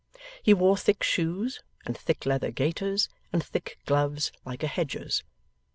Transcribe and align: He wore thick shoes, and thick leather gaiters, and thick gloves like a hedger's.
He 0.41 0.51
wore 0.55 0.77
thick 0.77 1.03
shoes, 1.03 1.61
and 1.85 1.95
thick 1.95 2.25
leather 2.25 2.49
gaiters, 2.49 3.07
and 3.31 3.43
thick 3.45 3.77
gloves 3.85 4.31
like 4.43 4.63
a 4.63 4.67
hedger's. 4.67 5.21